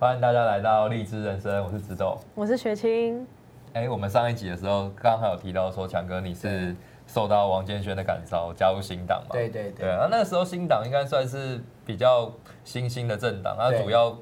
[0.00, 3.26] 欢迎大家来到荔枝人生，我是植豆，我是学青。
[3.72, 6.72] 哎，我们上一集的时候，刚刚有提到说，强哥你是
[7.08, 9.30] 受到王建煊的感召，加入新党嘛？
[9.32, 9.86] 对对对。
[9.86, 12.30] 对啊，那个时候新党应该算是比较
[12.62, 14.16] 新兴的政党，它主要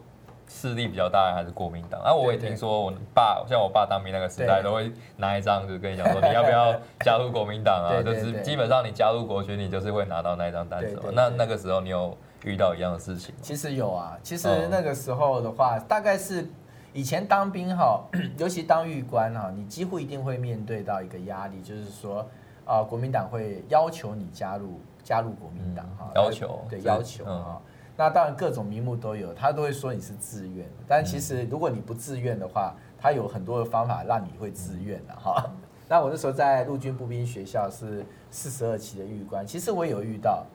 [0.48, 2.00] 势力比较大还是国民党。
[2.00, 6.74] 啊，我也听说我爸，像我爸当兵那个时代，都会拿一张就跟你讲说，你要不要
[7.04, 8.00] 加入国民党啊？
[8.02, 10.98] 就是基本上你加入国军，你就是会拿到那一张单子。
[11.12, 12.16] 那那个时候你有
[12.46, 13.34] 遇到一样的事情？
[13.42, 16.48] 其实有啊，其实那个时候的话，大概是。
[16.94, 18.02] 以前当兵哈，
[18.38, 22.26] 尤其当狱官哈，你几乎一定会面对到一个压力，就是说
[22.64, 27.60] 啊，国民党会要求你加入加入国民党哈，要求对要求哈。
[27.98, 35.50] 那当然各种名目都有，他都会说你是自愿，但其实如果你不自愿的话，他有很多的方法让你会自愿的哈。
[35.90, 40.46] 那我那时候在陆军步兵学校是四十二期的狱官，其实我也有遇到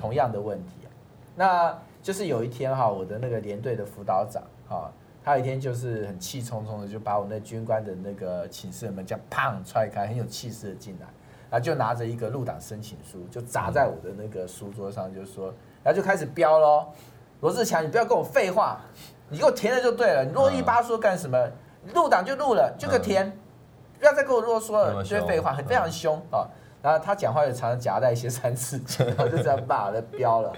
[0.00, 0.83] 同样的问题，
[1.34, 4.90] 那就是有一天哈，我的那个连队的辅导长哈。
[5.26, 11.06] 他有一天就是很气冲冲的，就把我那军官的那个寝室的门这样砰踹开，很有气势的进来，
[11.50, 15.46] 然后就拿着一个入党申请书，就砸在我的那个书桌上，就说，
[15.82, 16.88] 然后就开始飙喽，
[17.40, 18.78] 罗志强，你不要跟我废话，
[19.30, 21.38] 你给我填了就对了，你啰里吧嗦干什么？
[21.94, 23.32] 入党就入了，就个填，
[23.98, 26.44] 不要再跟我啰嗦了，这些废话，很非常凶啊。
[26.84, 30.52] 然后他讲话也常常夹带一些三字经， 然后就这样骂的，飙了。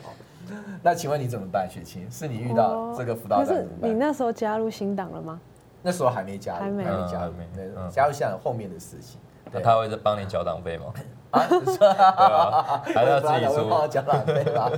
[0.82, 2.10] 那请问你怎么办，雪清？
[2.10, 3.46] 是你遇到这个辅导长？
[3.46, 5.41] 可是你那时候加入新党了吗？
[5.82, 7.32] 那时候还没加入，还没加入，
[7.88, 9.20] 加入新党后面的事情。
[9.52, 10.86] 那他会在帮你缴党费吗？
[11.30, 13.69] 啊， 还要自己出？
[13.70, 14.69] 帮我缴党费吗？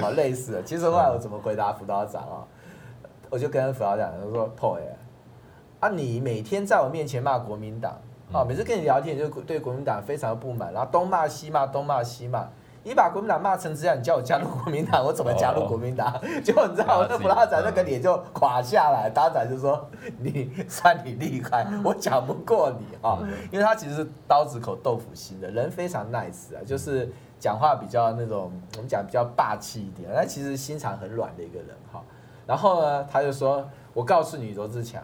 [0.00, 0.62] 好累死了。
[0.62, 2.46] 其实后来我怎么回答辅导长啊？
[3.28, 4.82] 我就跟辅导长他说：“破哎，
[5.80, 8.00] 啊，你每天在我面前骂国民党，
[8.32, 12.46] 啊，每次跟你聊天就对国民党非常的不满，然后东骂西骂，东骂西骂。”
[12.86, 16.12] 你把国民党骂成这样，你叫我加入国民党，我怎么加入国民党？
[16.44, 19.88] 结果你知道，那辅导长那个脸就垮下来，大仔就说
[20.22, 23.18] ：“你算你厉害，我讲不过你啊。”
[23.50, 32.00] 因为他其实是刀子口豆腐心的人，非常 nice 啊，就是讲话比较那种我们讲比较霸气一点，但其实心肠很软的一个人哈。
[32.46, 35.02] 然后呢，他就说：“我告诉你，罗志强，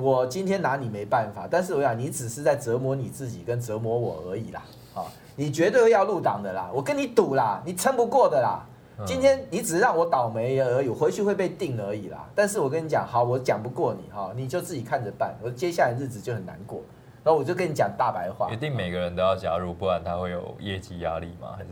[0.00, 4.62] 我今天拿你没办法，但是我想你只是在折磨你自己跟折磨我而已啦。”
[4.94, 5.04] 啊。
[5.36, 8.66] 你绝对要入党的啦，我跟你赌啦，你撑不过的啦。
[9.06, 12.28] 今天你只是让我倒霉而已，回去会被定而已啦。
[12.34, 15.36] 但是我跟你讲，好，我讲不过你哈，你就自己看着办。
[15.40, 16.80] 我接下来日子就很难过。
[17.22, 21.54] 然后我就跟你讲大白话，一定每个人都要加入，不然他会有业绩压力吗？
[21.56, 21.68] 还是？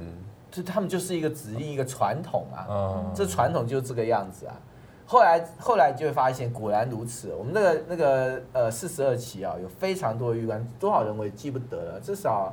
[0.52, 2.66] 就他们就是一个指令，一个传统啊。
[2.70, 4.54] 嗯，这传统就这个样子啊。
[5.06, 7.32] 后来后来就会发现，果然如此。
[7.32, 12.52] 我们那个那个呃四十二期啊，有非常多的预官，多少人我也记不得了，至少。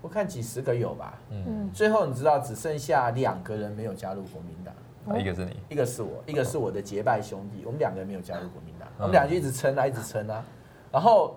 [0.00, 10.44] 我看几十个有吧，嗯，最后你知道只剩下两个人没有加入国民党，一个是你，一个是我，一个是我的结拜兄弟，我们两个人没有加入国民党，我们俩就一直撑啊，一直撑啊，
[10.92, 11.34] 然后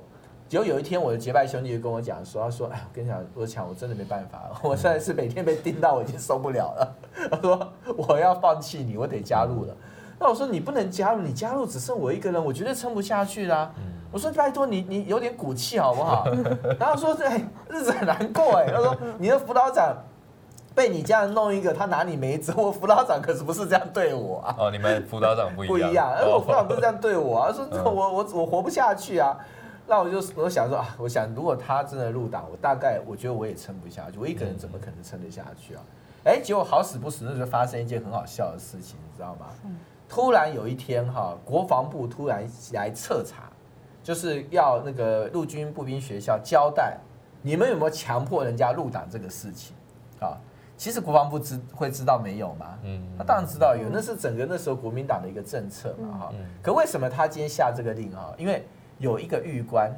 [0.48, 6.96] 结果有一天我的结拜兄弟就跟我讲说，他说，哎，我跟你讲，我讲我真的没办法了，我现在是每天被盯到我已经受不了了，
[7.32, 9.76] 他说我要放弃你，我得加入了，
[10.22, 13.72] 那我说你不能加入，你加入只剩我一个人，我绝对撑不下去啦。
[14.12, 16.28] 我说拜托你，你有点骨气好不好？
[16.80, 18.68] 然后说这、欸、日子很难过哎。
[18.68, 19.98] 他说你的辅导长
[20.76, 22.54] 被你这样弄一个，他拿你没辙。
[22.56, 24.56] 我辅导长可是不是这样对我啊？
[24.60, 25.74] 哦，你们辅导长不一样。
[25.74, 27.52] 不一样，而我辅导长不是这样对我啊。
[27.52, 29.36] 说我我我活不下去啊。
[29.88, 34.20] 那我就我想说啊，我想如果他真的入党，我大概我觉得我也撑不下去。
[34.20, 35.82] 我一个人怎么可能撑得下去啊？
[36.26, 39.48] 哎、欸，结果好死不死，那时候发生一件很好笑的事情，你知道吗？
[40.12, 43.44] 突然有一天哈，国防部突然来彻查。
[44.04, 46.98] 就是要那个陆军步兵学校交代，
[47.42, 49.76] 你们有没有强迫人家入党这个事情
[50.20, 50.36] 啊？
[50.76, 52.80] 其实国防部知会知道没有吗？
[52.84, 56.34] 嗯，他当然知道有，那是整个那时候国民党的一个政策嘛哈。
[56.64, 58.34] 可为什么他今天下这个令啊？
[58.40, 58.66] 因为
[58.98, 59.96] 有一个狱官，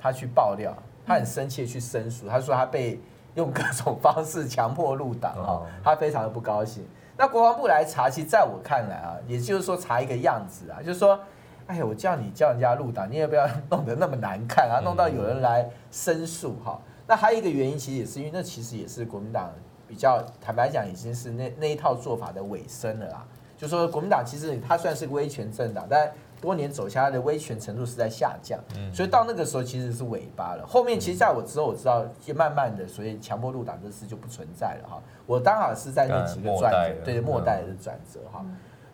[0.00, 0.74] 他去爆料，
[1.06, 2.98] 他很生气去申诉，他说他被
[3.34, 6.82] 用各种方式强迫入党哈，他非常的不高兴。
[7.16, 11.18] 那国防部来查，其实在我看来啊，也就是说查一个样子啊，就是说。
[11.66, 16.78] 哎呀，我叫你叫人家入党，你也不要弄得那么难看啊，弄到有人来申诉哈。
[17.06, 19.50] 那还有一个原因，其实也是因为那其实也是国民党
[19.88, 23.26] 比较坦白讲，已经是那那一套做法的尾声了啦。
[23.56, 26.12] 就说国民党其实它算是个威权政党，但
[26.44, 28.60] 多年走下来的威权程度是在下降，
[28.92, 30.66] 所以到那个时候其实是尾巴了。
[30.66, 35.02] 后面其实在我之后我知道，就慢慢的，所以强迫入党这事就不存在了哈。
[35.24, 38.44] 我刚好是在那几个转折，对末代的转折哈。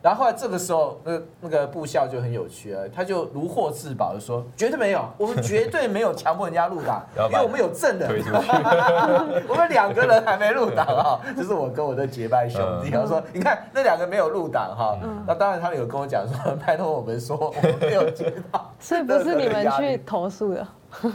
[0.01, 8.07] 然后后来这个时候，那那个部校就很有趣了，他就如获至宝的说：“绝对没有，我们绝对没有强迫人家入党， 因为我们有证的。
[9.47, 12.89] 我们两个人还没入党啊，就是我跟我的结拜兄弟。
[12.89, 20.67] 他说：你看那两个没有入党哈，那当然他们有跟我讲说， 拜托我们说我们没有接到，是不是你们去投诉的？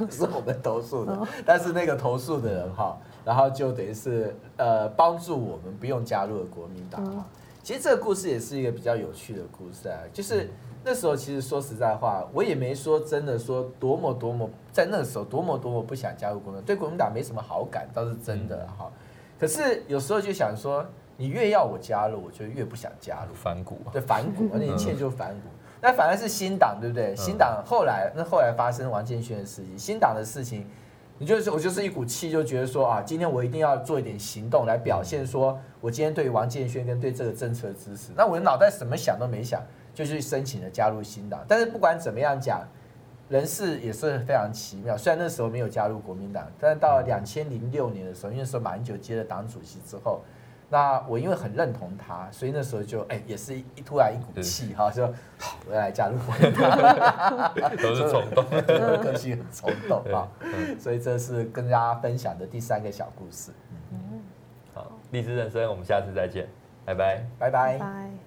[0.09, 7.25] 是我们投诉的，但是那个投诉的人哈，然后就等于是呃帮助我们不用加入了国民党哈。”
[7.67, 10.49] 其实这个故事也是一个比较有趣的故事啊，就是
[10.85, 18.89] 那时候其实说实在话，我也没说真的说多么多么在那个时候多么多么不想加入国民党，对国民党没什么好感倒是真的哈。
[19.37, 20.87] 可是有时候就想说，
[21.17, 25.49] 你越要我加入，我就越不想加入，反骨，对反骨，那一切就反骨。
[25.83, 27.17] 那反而是新党，对不对？
[27.17, 30.65] 新党后来那后来发生王建煊的事情，新党的事情。
[31.19, 38.13] 你就是我就是一股气，就觉得说啊，今天我一定要做一点行动来表现，说我今天对王建轩跟对这个政策的支持。
[38.15, 39.63] 那我的脑袋什么想都没想，
[39.95, 41.45] 就去申请了加入新党。
[41.49, 42.63] 但是不管怎么样讲，
[43.29, 44.97] 人事也是非常奇妙。
[44.97, 50.21] 虽然那时候没有加入国民党，但是到了两千零六年的时候，因为那时候马英九接了党主席之后。
[50.69, 55.07] 那我因为很认同他，所以那时候就哎、欸，也是一突然一股气哈，说
[55.39, 58.45] 好我要来加入国民党， 都是冲动，
[59.01, 60.27] 个性很冲动啊，
[60.79, 63.53] 所以这是跟大家分享的第三个小故事。
[63.93, 64.21] 嗯
[64.75, 66.49] 好，励志人生，我们下次再见，
[66.85, 67.79] 拜拜，拜拜。
[67.79, 68.26] 拜。